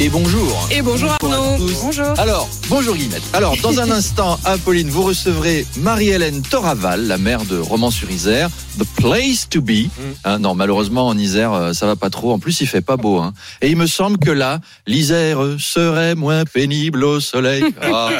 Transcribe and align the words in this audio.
Et 0.00 0.08
bonjour. 0.10 0.68
Et 0.70 0.80
bonjour 0.80 1.10
Bonjour 1.20 1.34
à 1.34 1.44
Arnaud. 1.48 1.56
tous. 1.66 1.80
Bonjour. 1.82 2.06
Alors, 2.18 2.48
bonjour 2.68 2.94
Guillemette. 2.94 3.22
Alors, 3.32 3.56
dans 3.62 3.80
un 3.80 3.90
instant, 3.98 4.38
Apolline, 4.44 4.88
vous 4.88 5.02
recevrez 5.02 5.66
Marie-Hélène 5.78 6.42
Toraval, 6.42 7.08
la 7.08 7.18
mère 7.18 7.44
de 7.44 7.58
Romans-sur-Isère. 7.58 8.48
The 8.78 8.84
place 9.02 9.48
to 9.48 9.60
be. 9.60 9.88
Hein, 10.24 10.38
non, 10.38 10.54
malheureusement, 10.54 11.08
en 11.08 11.18
Isère, 11.18 11.52
euh, 11.52 11.72
ça 11.72 11.86
va 11.86 11.96
pas 11.96 12.10
trop. 12.10 12.32
En 12.32 12.38
plus, 12.38 12.60
il 12.60 12.68
fait 12.68 12.80
pas 12.80 12.96
beau. 12.96 13.18
Hein. 13.18 13.32
Et 13.60 13.70
il 13.70 13.76
me 13.76 13.88
semble 13.88 14.18
que 14.18 14.30
là, 14.30 14.60
l'Isère 14.86 15.40
serait 15.58 16.14
moins 16.14 16.44
pénible 16.44 17.02
au 17.02 17.18
soleil. 17.18 17.64
Ah, 17.82 18.10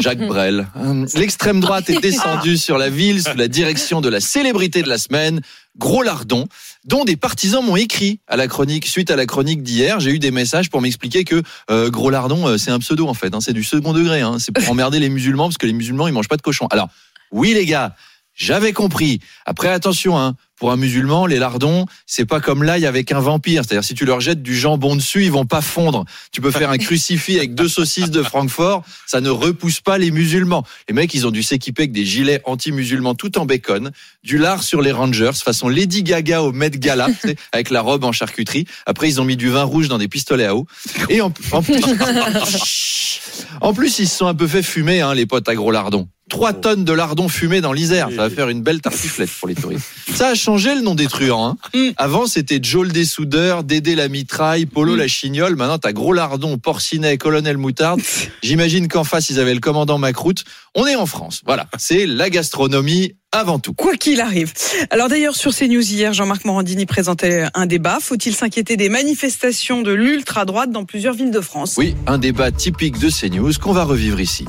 Jacques 0.00 0.26
Brel. 0.26 0.66
Hum, 0.74 1.06
L'extrême 1.14 1.60
droite 1.60 1.88
est 1.88 2.00
descendue 2.02 2.56
sur 2.56 2.78
la 2.78 2.88
ville 2.90 3.22
sous 3.22 3.36
la 3.36 3.46
direction 3.46 4.00
de 4.00 4.08
la 4.08 4.20
célébrité 4.20 4.82
de 4.82 4.88
la 4.88 4.98
semaine, 4.98 5.40
Gros 5.78 6.02
Lardon, 6.02 6.46
dont 6.84 7.04
des 7.04 7.16
partisans 7.16 7.64
m'ont 7.64 7.76
écrit 7.76 8.20
à 8.26 8.36
la 8.36 8.48
chronique. 8.48 8.86
Suite 8.86 9.10
à 9.10 9.16
la 9.16 9.26
chronique 9.26 9.62
d'hier, 9.62 10.00
j'ai 10.00 10.10
eu 10.10 10.18
des 10.18 10.30
messages 10.30 10.70
pour 10.70 10.80
m'expliquer 10.80 11.24
que 11.24 11.42
euh, 11.70 11.90
Gros 11.90 12.10
Lardon, 12.10 12.46
euh, 12.46 12.58
c'est 12.58 12.70
un 12.70 12.78
pseudo 12.78 13.06
en 13.08 13.14
fait. 13.14 13.34
hein, 13.34 13.40
c'est 13.40 13.52
du 13.52 13.64
second 13.64 13.92
degré. 13.92 14.20
Hein, 14.20 14.36
c'est 14.38 14.52
pour 14.52 14.68
emmerder 14.70 14.98
les 14.98 15.08
musulmans 15.08 15.44
parce 15.44 15.58
que 15.58 15.66
les 15.66 15.72
musulmans, 15.72 16.08
ils 16.08 16.12
mangent 16.14 16.28
pas 16.28 16.36
de 16.36 16.42
cochon. 16.42 16.66
Alors, 16.70 16.88
oui 17.30 17.54
les 17.54 17.66
gars, 17.66 17.94
j'avais 18.36 18.72
compris. 18.72 19.20
Après, 19.46 19.68
attention, 19.68 20.18
hein, 20.18 20.36
pour 20.56 20.72
un 20.72 20.76
musulman, 20.76 21.26
les 21.26 21.38
lardons, 21.38 21.86
c'est 22.06 22.24
pas 22.24 22.40
comme 22.40 22.62
l'ail 22.62 22.86
avec 22.86 23.12
un 23.12 23.20
vampire. 23.20 23.62
C'est-à-dire, 23.64 23.84
si 23.84 23.94
tu 23.94 24.04
leur 24.04 24.20
jettes 24.20 24.42
du 24.42 24.56
jambon 24.56 24.96
dessus, 24.96 25.24
ils 25.24 25.32
vont 25.32 25.44
pas 25.44 25.60
fondre. 25.60 26.04
Tu 26.32 26.40
peux 26.40 26.50
faire 26.50 26.70
un 26.70 26.78
crucifix 26.78 27.36
avec 27.36 27.54
deux 27.54 27.68
saucisses 27.68 28.10
de 28.10 28.22
Francfort, 28.22 28.84
ça 29.06 29.20
ne 29.20 29.30
repousse 29.30 29.80
pas 29.80 29.98
les 29.98 30.10
musulmans. 30.10 30.64
Les 30.88 30.94
mecs, 30.94 31.12
ils 31.14 31.26
ont 31.26 31.30
dû 31.30 31.42
s'équiper 31.42 31.82
avec 31.82 31.92
des 31.92 32.04
gilets 32.04 32.40
anti-musulmans 32.44 33.14
tout 33.14 33.38
en 33.38 33.46
bacon, 33.46 33.90
du 34.22 34.38
lard 34.38 34.62
sur 34.62 34.80
les 34.80 34.92
Rangers, 34.92 35.32
façon 35.34 35.68
Lady 35.68 36.02
Gaga 36.02 36.42
au 36.42 36.52
Met 36.52 36.70
Gala, 36.70 37.08
avec 37.52 37.70
la 37.70 37.82
robe 37.82 38.04
en 38.04 38.12
charcuterie. 38.12 38.66
Après, 38.86 39.08
ils 39.08 39.20
ont 39.20 39.24
mis 39.24 39.36
du 39.36 39.50
vin 39.50 39.64
rouge 39.64 39.88
dans 39.88 39.98
des 39.98 40.08
pistolets 40.08 40.46
à 40.46 40.56
eau. 40.56 40.66
Et 41.08 41.20
en, 41.20 41.32
en 41.52 41.62
plus, 41.62 41.80
en 43.60 43.74
plus, 43.74 43.98
ils 43.98 44.08
se 44.08 44.16
sont 44.16 44.26
un 44.26 44.34
peu 44.34 44.46
fait 44.46 44.62
fumer, 44.62 45.00
hein, 45.00 45.14
les 45.14 45.26
potes 45.26 45.48
à 45.48 45.54
gros 45.54 45.70
lardons. 45.70 46.08
Trois 46.28 46.52
tonnes 46.52 46.84
de 46.84 46.92
lardons 46.92 47.28
fumés 47.28 47.60
dans 47.60 47.72
l'Isère. 47.72 48.08
Ça 48.10 48.16
va 48.16 48.30
faire 48.30 48.48
une 48.48 48.60
belle 48.60 48.80
tartiflette 48.80 49.30
pour 49.38 49.46
les 49.46 49.54
touristes. 49.54 49.86
Ça 50.12 50.28
a 50.30 50.34
changé 50.34 50.74
le 50.74 50.80
nom 50.80 50.96
des 50.96 51.06
truands. 51.06 51.46
Hein. 51.48 51.56
Mm. 51.76 51.90
Avant, 51.98 52.26
c'était 52.26 52.58
Joel 52.62 52.90
des 52.92 53.04
soudeurs, 53.04 53.62
Dédé 53.62 53.96
la 53.96 54.08
mitraille, 54.08 54.64
Polo 54.64 54.96
la 54.96 55.08
chignole. 55.08 55.56
Maintenant, 55.56 55.78
t'as 55.78 55.92
gros 55.92 56.14
lardon, 56.14 56.56
porcinet, 56.56 57.18
colonel 57.18 57.58
moutarde. 57.58 58.00
J'imagine 58.42 58.88
qu'en 58.88 59.04
face, 59.04 59.28
ils 59.28 59.40
avaient 59.40 59.52
le 59.52 59.60
commandant 59.60 59.98
Macroute. 59.98 60.44
On 60.74 60.86
est 60.86 60.94
en 60.94 61.04
France. 61.04 61.42
Voilà. 61.44 61.66
C'est 61.76 62.06
la 62.06 62.30
gastronomie 62.30 63.14
avant 63.32 63.58
tout. 63.58 63.74
Quoi 63.74 63.96
qu'il 63.96 64.20
arrive. 64.22 64.54
Alors 64.90 65.08
d'ailleurs 65.08 65.36
sur 65.36 65.54
CNews 65.54 65.82
hier, 65.82 66.14
Jean-Marc 66.14 66.44
Morandini 66.46 66.86
présentait 66.86 67.44
un 67.52 67.66
débat. 67.66 67.98
Faut-il 68.00 68.34
s'inquiéter 68.34 68.76
des 68.76 68.88
manifestations 68.88 69.82
de 69.82 69.92
l'ultra-droite 69.92 70.70
dans 70.70 70.84
plusieurs 70.86 71.14
villes 71.14 71.32
de 71.32 71.40
France? 71.40 71.74
Oui, 71.76 71.94
un 72.06 72.16
débat 72.18 72.50
typique 72.52 72.98
de 72.98 73.10
CNews 73.10 73.52
qu'on 73.60 73.72
va 73.72 73.84
revivre 73.84 74.20
ici. 74.20 74.46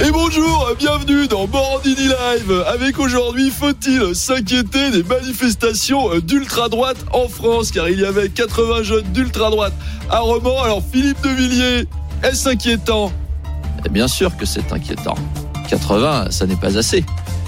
Et 0.00 0.10
bonjour, 0.10 0.72
bienvenue 0.78 1.28
dans 1.28 1.46
Morandini 1.46 2.08
Live. 2.08 2.64
Avec 2.66 2.98
aujourd'hui, 2.98 3.50
faut-il 3.50 4.14
s'inquiéter 4.14 4.90
des 4.90 5.02
manifestations 5.02 6.18
d'ultra-droite 6.20 7.04
en 7.12 7.28
France? 7.28 7.70
Car 7.70 7.88
il 7.88 8.00
y 8.00 8.04
avait 8.04 8.28
80 8.28 8.82
jeunes 8.82 9.12
d'ultra-droite 9.12 9.74
à 10.10 10.20
Romans. 10.20 10.62
Alors 10.62 10.82
Philippe 10.92 11.20
de 11.22 11.28
Villiers, 11.28 11.86
est-ce 12.22 12.48
inquiétant? 12.48 13.12
Eh 13.84 13.88
Bien 13.88 14.08
sûr 14.08 14.36
que 14.36 14.46
c'est 14.46 14.72
inquiétant. 14.72 15.16
80, 15.68 16.30
ça 16.30 16.46
n'est 16.46 16.56
pas 16.56 16.78
assez. 16.78 17.04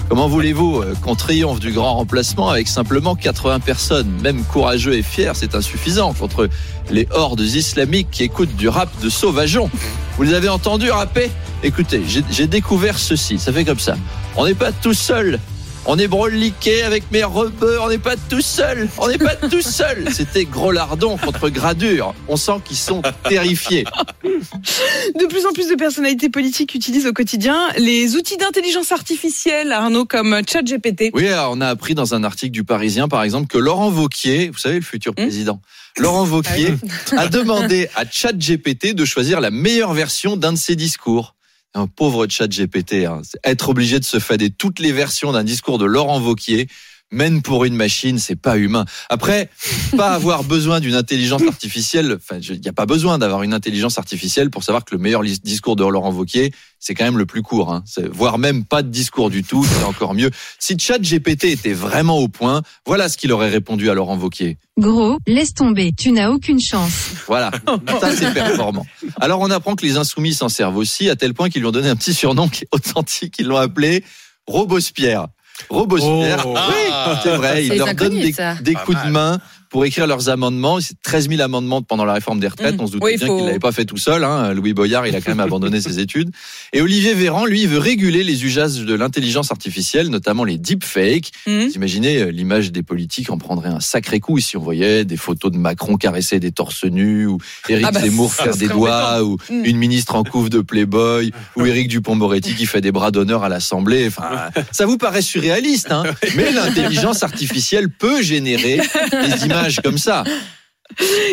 Comment 0.07 0.27
voulez-vous 0.27 0.81
euh, 0.81 0.93
qu'on 1.01 1.15
triomphe 1.15 1.59
du 1.59 1.71
grand 1.71 1.95
remplacement 1.95 2.49
avec 2.49 2.67
simplement 2.67 3.15
80 3.15 3.59
personnes? 3.59 4.09
Même 4.21 4.43
courageux 4.43 4.93
et 4.93 5.01
fiers, 5.01 5.31
c'est 5.33 5.55
insuffisant 5.55 6.13
contre 6.13 6.47
les 6.91 7.07
hordes 7.09 7.41
islamiques 7.41 8.09
qui 8.11 8.23
écoutent 8.23 8.55
du 8.55 8.69
rap 8.69 8.89
de 9.01 9.09
sauvageons. 9.09 9.69
Vous 10.17 10.23
les 10.23 10.35
avez 10.35 10.47
entendus 10.47 10.91
rapper? 10.91 11.31
Écoutez, 11.63 12.03
j'ai 12.29 12.47
découvert 12.47 12.99
ceci, 12.99 13.39
ça 13.39 13.51
fait 13.51 13.65
comme 13.65 13.79
ça. 13.79 13.97
On 14.35 14.45
n'est 14.45 14.53
pas 14.53 14.71
tout 14.71 14.93
seul. 14.93 15.39
On 15.87 15.99
est 15.99 16.07
broliqué 16.07 16.81
avec 16.81 17.11
mes 17.11 17.23
rebeux, 17.23 17.79
on 17.79 17.89
n'est 17.89 17.99
pas 17.99 18.15
tout 18.29 18.41
seul. 18.41 18.89
On 18.97 19.07
n'est 19.07 19.19
pas 19.19 19.35
tout 19.35 19.61
seul. 19.61 20.05
C'était 20.11 20.45
gros 20.45 20.71
lardon 20.71 21.15
contre 21.17 21.49
gradure. 21.49 22.15
On 22.27 22.37
sent 22.37 22.59
qu'ils 22.65 22.77
sont 22.77 23.03
terrifiés. 23.29 23.85
De 24.23 25.27
plus 25.27 25.45
en 25.45 25.51
plus 25.53 25.69
de 25.69 25.75
personnalités 25.75 26.29
politiques 26.29 26.73
utilisent 26.73 27.05
au 27.05 27.13
quotidien 27.13 27.69
les 27.77 28.15
outils 28.15 28.37
d'intelligence 28.37 28.91
artificielle, 28.91 29.71
Arnaud, 29.71 30.05
comme 30.05 30.41
ChatGPT. 30.47 31.11
Oui, 31.13 31.27
alors, 31.27 31.51
on 31.55 31.61
a 31.61 31.67
appris 31.67 31.93
dans 31.93 32.15
un 32.15 32.23
article 32.23 32.51
du 32.51 32.63
Parisien, 32.63 33.07
par 33.07 33.21
exemple, 33.23 33.47
que 33.47 33.59
Laurent 33.59 33.91
Vauquier, 33.91 34.49
vous 34.49 34.57
savez, 34.57 34.75
le 34.75 34.81
futur 34.81 35.13
Hmm. 35.15 35.21
président, 35.21 35.61
Laurent 35.99 36.23
Vauquier 36.25 36.73
a 37.17 37.27
demandé 37.27 37.89
à 37.95 38.03
ChatGPT 38.09 38.95
de 38.95 39.05
choisir 39.05 39.39
la 39.39 39.51
meilleure 39.51 39.93
version 39.93 40.35
d'un 40.35 40.53
de 40.53 40.57
ses 40.57 40.75
discours. 40.75 41.34
Un 41.77 41.87
pauvre 41.87 42.25
ChatGPT, 42.27 43.05
hein. 43.05 43.21
C'est 43.23 43.39
être 43.43 43.67
obligé 43.67 43.99
de 43.99 44.05
se 44.05 44.19
fader 44.19 44.49
toutes 44.49 44.79
les 44.79 44.93
versions 44.93 45.33
d'un 45.33 45.43
discours 45.43 45.77
de 45.77 45.83
Laurent 45.83 46.21
Vauquier, 46.21 46.67
même 47.11 47.41
pour 47.41 47.65
une 47.65 47.75
machine, 47.75 48.19
c'est 48.19 48.35
pas 48.35 48.57
humain. 48.57 48.85
Après, 49.09 49.49
pas 49.95 50.09
avoir 50.09 50.43
besoin 50.55 50.79
d'une 50.79 50.95
intelligence 50.95 51.43
artificielle, 51.47 52.17
enfin, 52.17 52.39
il 52.41 52.59
n'y 52.59 52.67
a 52.67 52.73
pas 52.73 52.85
besoin 52.85 53.17
d'avoir 53.17 53.43
une 53.43 53.53
intelligence 53.53 53.97
artificielle 53.97 54.49
pour 54.49 54.63
savoir 54.63 54.83
que 54.83 54.95
le 54.95 55.01
meilleur 55.01 55.23
discours 55.23 55.75
de 55.75 55.85
Laurent 55.85 56.11
Vauquier, 56.11 56.51
c'est 56.79 56.93
quand 56.93 57.05
même 57.05 57.17
le 57.17 57.25
plus 57.25 57.41
court, 57.41 57.71
hein. 57.71 57.83
Voire 58.11 58.37
même 58.37 58.65
pas 58.65 58.83
de 58.83 58.89
discours 58.89 59.29
du 59.29 59.43
tout, 59.43 59.63
c'est 59.65 59.83
encore 59.83 60.13
mieux. 60.13 60.29
Si 60.59 60.77
ChatGPT 60.77 61.45
était 61.45 61.73
vraiment 61.73 62.17
au 62.17 62.27
point, 62.27 62.61
voilà 62.85 63.09
ce 63.09 63.17
qu'il 63.17 63.31
aurait 63.31 63.49
répondu 63.49 63.89
à 63.89 63.93
Laurent 63.93 64.17
Vauquier. 64.17 64.57
Gros, 64.77 65.17
laisse 65.25 65.53
tomber, 65.53 65.93
tu 65.97 66.11
n'as 66.11 66.29
aucune 66.29 66.59
chance. 66.59 67.11
Voilà, 67.27 67.51
ça 68.01 68.15
c'est 68.15 68.33
performant. 68.33 68.85
Alors 69.19 69.39
on 69.39 69.49
apprend 69.51 69.75
que 69.75 69.85
les 69.85 69.97
insoumis 69.97 70.33
s'en 70.33 70.49
servent 70.49 70.77
aussi, 70.77 71.09
à 71.09 71.15
tel 71.15 71.33
point 71.33 71.49
qu'ils 71.49 71.61
lui 71.61 71.67
ont 71.67 71.71
donné 71.71 71.89
un 71.89 71.95
petit 71.95 72.13
surnom 72.13 72.49
qui 72.49 72.65
est 72.65 72.67
authentique, 72.71 73.35
ils 73.39 73.47
l'ont 73.47 73.57
appelé 73.57 74.03
Robospierre. 74.47 75.27
Robospierre, 75.69 76.45
Oh. 76.45 76.53
oui, 76.53 77.15
c'est 77.23 77.35
vrai, 77.35 77.65
il 77.65 77.69
C'est 77.69 77.77
leur 77.77 77.93
donne 77.93 78.19
des, 78.19 78.73
coups 78.73 79.03
de 79.05 79.09
main 79.09 79.39
pour 79.69 79.85
écrire 79.85 80.07
leurs 80.07 80.29
amendements. 80.29 80.79
C'est 80.81 80.95
13 81.01 81.29
000 81.29 81.41
amendements 81.41 81.81
pendant 81.81 82.05
la 82.05 82.13
réforme 82.13 82.39
des 82.39 82.47
retraites. 82.47 82.75
Mmh. 82.77 82.81
On 82.81 82.87
se 82.87 82.91
doutait 82.93 83.05
Oui, 83.05 83.17
bien 83.17 83.27
faut- 83.27 83.37
qu'il 83.37 83.45
l'avait 83.47 83.59
pas 83.59 83.71
fait 83.71 83.85
tout 83.85 83.97
seul. 83.97 84.23
Hein. 84.23 84.53
Louis 84.53 84.73
Boyard, 84.73 85.07
il 85.07 85.15
a 85.15 85.21
quand 85.21 85.31
même 85.31 85.39
abandonné 85.39 85.81
ses 85.81 85.99
études. 85.99 86.31
Et 86.73 86.81
Olivier 86.81 87.13
Véran, 87.13 87.45
lui, 87.45 87.61
il 87.63 87.67
veut 87.67 87.79
réguler 87.79 88.23
les 88.23 88.45
usages 88.45 88.79
de 88.79 88.93
l'intelligence 88.93 89.51
artificielle, 89.51 90.09
notamment 90.09 90.43
les 90.43 90.57
deepfakes. 90.57 91.31
Mhm. 91.47 91.67
Vous 91.67 91.73
imaginez, 91.73 92.17
euh, 92.21 92.31
l'image 92.31 92.71
des 92.71 92.83
politiques 92.83 93.29
en 93.29 93.37
prendrait 93.37 93.69
un 93.69 93.79
sacré 93.79 94.19
coup 94.19 94.39
si 94.39 94.57
on 94.57 94.61
voyait 94.61 95.05
des 95.05 95.17
photos 95.17 95.51
de 95.51 95.57
Macron 95.57 95.95
caresser 95.97 96.39
des 96.39 96.51
torses 96.51 96.83
nus, 96.85 97.25
ou 97.27 97.37
Éric 97.69 97.85
Ah 97.87 97.91
bah, 97.91 98.01
Zemmour 98.01 98.33
faire 98.33 98.55
des 98.55 98.67
doigts, 98.67 99.23
ou 99.23 99.37
Mm. 99.49 99.65
une 99.65 99.77
ministre 99.77 100.15
en 100.15 100.23
couve 100.23 100.49
de 100.49 100.59
Playboy, 100.61 101.31
ou 101.55 101.65
Éric 101.65 101.87
Dupont-Moretti 101.87 102.55
qui 102.55 102.65
fait 102.65 102.81
des 102.81 102.91
bras 102.91 103.11
d'honneur 103.11 103.43
à 103.43 103.49
l'Assemblée. 103.49 104.07
Enfin, 104.07 104.49
ça 104.71 104.85
vous 104.85 104.97
paraît 104.97 105.21
surréaliste, 105.21 105.91
hein 105.91 106.03
mais 106.35 106.51
l'intelligence 106.51 107.23
artificielle 107.23 107.89
peut 107.89 108.21
générer 108.21 108.79
des 109.11 109.45
images 109.45 109.64
comme 109.83 109.97
ça. 109.97 110.23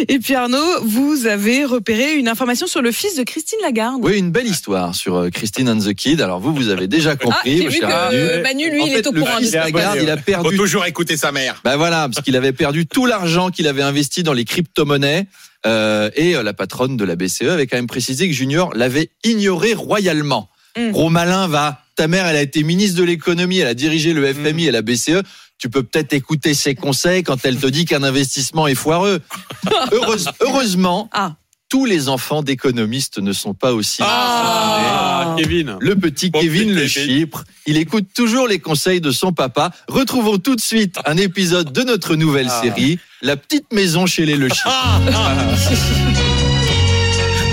Et 0.08 0.18
puis 0.18 0.34
Arnaud, 0.34 0.82
vous 0.82 1.26
avez 1.26 1.66
repéré 1.66 2.14
une 2.14 2.26
information 2.26 2.66
sur 2.66 2.80
le 2.80 2.90
fils 2.90 3.16
de 3.16 3.22
Christine 3.22 3.58
Lagarde. 3.62 4.00
Oui, 4.02 4.18
une 4.18 4.30
belle 4.30 4.46
histoire 4.46 4.94
sur 4.94 5.14
euh, 5.16 5.28
Christine 5.28 5.68
and 5.68 5.78
the 5.78 5.92
Kid. 5.92 6.22
Alors 6.22 6.40
vous, 6.40 6.54
vous 6.54 6.70
avez 6.70 6.88
déjà 6.88 7.10
Ah, 7.12 7.16
compris, 7.16 7.58
j'ai 7.58 7.64
mon 7.64 7.68
vu 7.70 7.78
cher 7.78 8.08
que 8.10 8.42
Manu. 8.42 8.70
Lui, 8.70 8.80
En 8.80 8.86
il 8.86 8.92
fait, 8.92 8.98
est 9.00 9.06
au 9.06 9.12
courant. 9.12 9.36
fils 9.38 9.48
de 9.48 9.52
ça. 9.52 9.64
Lagarde, 9.64 9.98
il 10.02 10.08
a 10.10 10.16
Faut 10.16 10.22
perdu 10.22 10.56
toujours 10.56 10.86
écouter 10.86 11.18
sa 11.18 11.32
mère. 11.32 11.60
Ben 11.64 11.76
voilà, 11.76 12.08
parce 12.08 12.24
qu'il 12.24 12.34
avait 12.34 12.54
perdu 12.54 12.86
tout 12.86 13.04
l'argent 13.04 13.50
qu'il 13.50 13.68
avait 13.68 13.82
investi 13.82 14.22
dans 14.22 14.32
les 14.32 14.46
crypto-monnaies. 14.46 15.26
Euh, 15.66 16.10
et 16.16 16.34
euh, 16.34 16.42
la 16.42 16.54
patronne 16.54 16.96
de 16.96 17.04
la 17.04 17.14
BCE 17.14 17.42
avait 17.42 17.66
quand 17.66 17.76
même 17.76 17.86
précisé 17.86 18.26
que 18.28 18.34
Junior 18.34 18.72
l'avait 18.74 19.10
ignoré 19.22 19.74
royalement. 19.74 20.48
Mm. 20.78 20.90
Gros 20.92 21.10
malin, 21.10 21.46
va. 21.46 21.82
Ta 21.94 22.08
mère, 22.08 22.26
elle 22.26 22.36
a 22.36 22.42
été 22.42 22.62
ministre 22.62 22.98
de 22.98 23.04
l'économie, 23.04 23.58
elle 23.58 23.68
a 23.68 23.74
dirigé 23.74 24.14
le 24.14 24.32
FMI 24.32 24.66
et 24.66 24.70
la 24.70 24.80
BCE. 24.80 25.20
Tu 25.62 25.70
peux 25.70 25.84
peut-être 25.84 26.12
écouter 26.12 26.54
ses 26.54 26.74
conseils 26.74 27.22
quand 27.22 27.44
elle 27.44 27.56
te 27.56 27.68
dit 27.68 27.84
qu'un 27.84 28.02
investissement 28.02 28.66
est 28.66 28.74
foireux. 28.74 29.20
Heureuse- 29.92 30.28
heureusement, 30.40 31.08
Ah. 31.12 31.36
tous 31.68 31.84
les 31.84 32.08
enfants 32.08 32.42
d'économistes 32.42 33.18
ne 33.18 33.32
sont 33.32 33.54
pas 33.54 33.72
aussi. 33.72 34.02
Ah, 34.04 35.36
Kevin. 35.38 35.76
Le 35.78 35.94
petit 35.94 36.30
Bon, 36.30 36.40
Kevin 36.40 36.70
petit 36.70 36.74
le 36.74 36.88
Kevin. 36.88 37.16
Chypre, 37.20 37.44
il 37.66 37.76
écoute 37.76 38.06
toujours 38.12 38.48
les 38.48 38.58
conseils 38.58 39.00
de 39.00 39.12
son 39.12 39.32
papa. 39.32 39.70
Retrouvons 39.86 40.38
tout 40.38 40.56
de 40.56 40.60
suite 40.60 40.98
un 41.06 41.16
épisode 41.16 41.72
de 41.72 41.82
notre 41.84 42.16
nouvelle 42.16 42.48
Ah. 42.50 42.60
série, 42.60 42.98
La 43.22 43.36
petite 43.36 43.72
maison 43.72 44.04
chez 44.06 44.26
les 44.26 44.34
Le 44.34 44.48
Chypre. 44.48 44.66
Ah, 44.66 44.98
ah. 45.14 45.36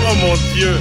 Oh 0.02 0.14
mon 0.20 0.34
Dieu. 0.56 0.76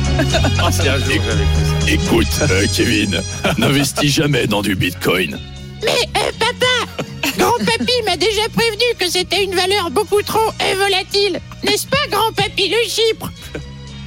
Ah, 0.60 0.72
c'est 0.72 0.90
un 0.90 0.98
jour 0.98 1.18
que 1.18 1.22
j'avais. 1.30 1.94
Écoute, 1.94 2.28
euh, 2.50 2.66
Kevin, 2.76 3.22
n'investis 3.60 4.12
jamais 4.12 4.48
dans 4.48 4.64
du 4.64 4.74
bitcoin. 4.76 5.38
Grand-papy 7.40 7.94
m'a 8.06 8.18
déjà 8.18 8.48
prévenu 8.54 8.84
que 9.00 9.10
c'était 9.10 9.44
une 9.44 9.56
valeur 9.56 9.90
beaucoup 9.92 10.22
trop 10.22 10.52
volatile. 10.78 11.40
N'est-ce 11.64 11.88
pas, 11.88 11.98
grand-papy 12.12 12.70
le 12.70 12.90
Chypre? 12.90 13.32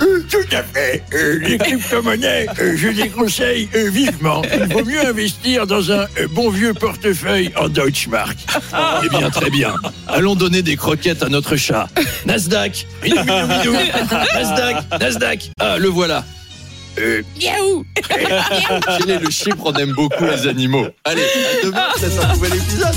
Euh, 0.01 0.21
tout 0.31 0.39
à 0.51 0.63
fait. 0.65 1.03
Euh, 1.15 1.39
les 1.41 1.59
crypto-monnaies, 1.59 2.47
euh, 2.61 2.75
je 2.77 2.89
déconseille 2.89 3.69
euh, 3.75 3.89
vivement. 3.89 4.43
Il 4.53 4.73
vaut 4.73 4.85
mieux 4.85 5.07
investir 5.07 5.67
dans 5.67 5.93
un 5.93 6.07
bon 6.31 6.51
vieux 6.51 6.75
portefeuille 6.75 7.53
en 7.57 7.69
Deutschmark. 7.69 8.37
Eh 9.05 9.09
bien, 9.09 9.31
très 9.31 9.51
bien. 9.51 9.75
Allons 10.09 10.35
donner 10.35 10.63
des 10.63 10.77
croquettes 10.77 11.23
à 11.23 11.29
notre 11.29 11.57
chat. 11.57 11.89
Nasdaq 12.27 12.87
Bidou, 13.03 13.23
bidou, 13.23 13.47
bidou. 13.47 13.73
Nasdaq 14.35 14.77
Nasdaq 15.01 15.51
Ah, 15.61 15.79
le 15.79 15.89
voilà. 15.89 16.25
Euh, 16.99 17.23
Miaou 17.41 17.87
Chez 18.99 19.07
les 19.07 19.19
le 19.19 19.31
Chypre, 19.31 19.63
on 19.65 19.73
aime 19.75 19.93
beaucoup 19.93 20.25
les 20.25 20.47
animaux. 20.47 20.87
Allez, 21.05 21.23
à 21.23 21.65
demain, 21.65 21.87
c'est 21.99 22.19
un 22.19 22.35
nouvel 22.35 22.55
épisode. 22.55 22.95